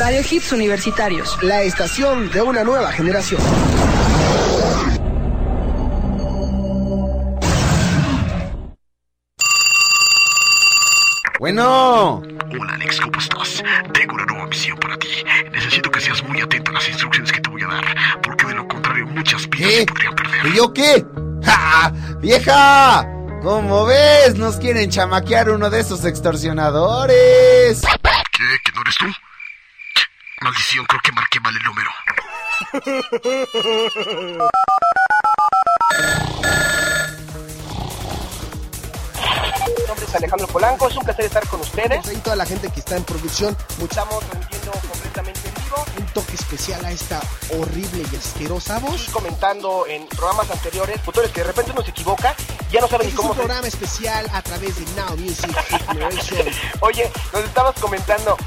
Radio 0.00 0.22
Hits 0.22 0.50
Universitarios, 0.52 1.36
la 1.42 1.60
estación 1.60 2.30
de 2.30 2.40
una 2.40 2.64
nueva 2.64 2.90
generación. 2.90 3.38
Bueno. 11.38 12.22
Hola 12.22 12.74
Alex, 12.76 12.98
¿cómo 12.98 13.18
estás? 13.18 13.62
Tengo 13.92 14.14
una 14.14 14.24
nueva 14.24 14.46
misión 14.46 14.78
para 14.78 14.96
ti. 14.96 15.08
Necesito 15.52 15.90
que 15.90 16.00
seas 16.00 16.26
muy 16.26 16.40
atento 16.40 16.70
a 16.70 16.74
las 16.74 16.88
instrucciones 16.88 17.30
que 17.30 17.40
te 17.42 17.50
voy 17.50 17.60
a 17.60 17.66
dar, 17.66 17.84
porque 18.22 18.46
de 18.46 18.54
lo 18.54 18.66
contrario 18.66 19.06
muchas 19.06 19.50
vidas 19.50 19.70
se 19.70 19.84
podrían 19.84 20.14
perder. 20.14 20.46
¿Y 20.46 20.56
yo 20.56 20.72
qué? 20.72 21.04
¡Ja! 21.44 21.92
¡Vieja! 22.20 23.06
¿Cómo 23.42 23.84
ves? 23.84 24.34
Nos 24.36 24.56
quieren 24.56 24.88
chamaquear 24.88 25.50
uno 25.50 25.68
de 25.68 25.80
esos 25.80 26.06
extorsionadores. 26.06 27.82
¿Qué? 28.32 28.44
¿Que 28.64 28.72
no 28.74 28.80
eres 28.80 28.94
tú? 28.98 29.29
Maldición, 30.42 30.86
creo 30.86 31.00
que 31.02 31.12
marqué 31.12 31.38
mal 31.40 31.54
el 31.54 31.62
número. 31.62 31.90
Mi 39.76 39.86
nombre 39.86 40.06
es 40.06 40.14
Alejandro 40.14 40.46
Polanco, 40.46 40.88
es 40.88 40.96
un 40.96 41.04
placer 41.04 41.26
estar 41.26 41.46
con 41.46 41.60
ustedes. 41.60 42.10
Y 42.10 42.16
toda 42.16 42.36
la 42.36 42.46
gente 42.46 42.70
que 42.72 42.80
está 42.80 42.96
en 42.96 43.04
producción, 43.04 43.54
estamos 43.82 44.20
transmitiendo 44.20 44.72
completamente 44.72 45.40
en 45.46 45.54
vivo. 45.62 45.84
Un 45.98 46.06
toque 46.06 46.34
especial 46.36 46.86
a 46.86 46.90
esta 46.90 47.20
horrible 47.58 48.06
y 48.10 48.16
asquerosa 48.16 48.78
voz. 48.78 49.08
Y 49.08 49.10
comentando 49.10 49.86
en 49.86 50.06
programas 50.06 50.50
anteriores, 50.50 51.02
futures 51.02 51.30
que 51.32 51.42
de 51.42 51.48
repente 51.48 51.72
uno 51.72 51.82
se 51.82 51.90
equivoca, 51.90 52.34
ya 52.70 52.80
no 52.80 52.88
saben 52.88 53.08
ni 53.08 53.12
es 53.12 53.16
cómo. 53.16 53.32
un 53.32 53.36
programa 53.36 53.68
especial 53.68 54.26
a 54.32 54.40
través 54.40 54.74
de 54.76 54.86
Now 54.94 55.18
Music 55.18 55.54
Generation. 55.86 56.48
Oye, 56.80 57.12
nos 57.34 57.44
estabas 57.44 57.78
comentando. 57.78 58.38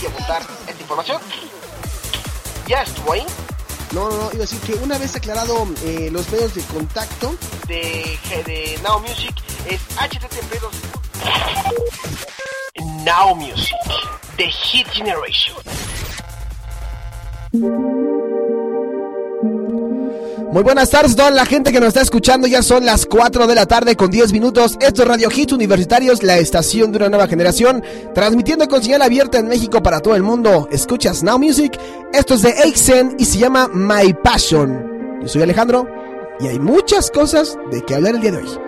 Voy 0.00 0.06
a 0.06 0.10
botar 0.10 0.42
esta 0.68 0.80
información. 0.80 1.20
Ya 2.68 2.82
estuvo 2.82 3.12
ahí. 3.12 3.26
No, 3.92 4.08
no, 4.08 4.16
no, 4.16 4.24
iba 4.32 4.44
a 4.44 4.46
decir 4.46 4.60
que 4.60 4.74
una 4.74 4.96
vez 4.98 5.16
aclarado 5.16 5.66
eh, 5.82 6.08
los 6.12 6.30
medios 6.30 6.54
de 6.54 6.62
contacto 6.62 7.34
de, 7.66 8.18
de 8.44 8.78
Now 8.82 9.00
Music 9.00 9.34
es 9.66 9.80
http 9.96 10.58
Now 13.04 13.34
Music, 13.34 13.74
The 14.36 14.50
Hit 14.50 14.86
Generation. 14.88 15.56
Muy 20.50 20.62
buenas 20.62 20.88
tardes 20.88 21.12
a 21.12 21.16
toda 21.16 21.30
la 21.30 21.44
gente 21.44 21.72
que 21.72 21.78
nos 21.78 21.88
está 21.88 22.00
escuchando. 22.00 22.46
Ya 22.46 22.62
son 22.62 22.86
las 22.86 23.04
4 23.04 23.46
de 23.46 23.54
la 23.54 23.66
tarde 23.66 23.96
con 23.96 24.10
10 24.10 24.32
minutos. 24.32 24.78
Esto 24.80 25.02
es 25.02 25.08
Radio 25.08 25.28
Hits 25.34 25.52
Universitarios, 25.52 26.22
la 26.22 26.38
estación 26.38 26.90
de 26.90 26.96
una 26.96 27.10
nueva 27.10 27.28
generación, 27.28 27.84
transmitiendo 28.14 28.66
con 28.66 28.82
señal 28.82 29.02
abierta 29.02 29.38
en 29.38 29.48
México 29.48 29.82
para 29.82 30.00
todo 30.00 30.16
el 30.16 30.22
mundo. 30.22 30.66
Escuchas 30.72 31.22
Now 31.22 31.38
Music. 31.38 31.78
Esto 32.14 32.34
es 32.34 32.42
de 32.42 32.54
Aixen 32.62 33.14
y 33.18 33.26
se 33.26 33.38
llama 33.38 33.68
My 33.74 34.14
Passion. 34.14 35.20
Yo 35.20 35.28
soy 35.28 35.42
Alejandro 35.42 35.86
y 36.40 36.46
hay 36.46 36.58
muchas 36.58 37.10
cosas 37.10 37.58
de 37.70 37.82
que 37.82 37.94
hablar 37.94 38.14
el 38.14 38.22
día 38.22 38.32
de 38.32 38.38
hoy. 38.38 38.67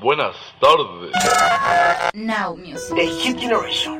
Buenas 0.00 0.36
tardes. 0.60 1.12
Now 2.14 2.54
Music. 2.54 2.94
The 2.94 3.04
Hit 3.20 3.38
Generation. 3.38 3.94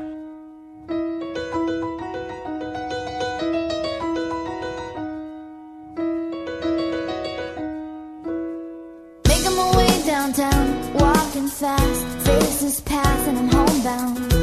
Making 9.27 9.55
my 9.57 9.77
way 9.77 10.03
downtown, 10.05 10.93
walking 10.93 11.47
fast. 11.49 12.05
Faces 12.25 12.79
pass 12.81 13.27
and 13.27 13.37
I'm 13.39 13.49
homebound. 13.49 14.38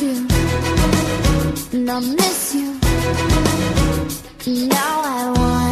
You 0.00 0.26
and 1.72 1.90
I 1.90 2.00
miss 2.00 2.54
you. 2.54 2.78
Now 4.68 5.02
I 5.04 5.32
wonder 5.36 5.71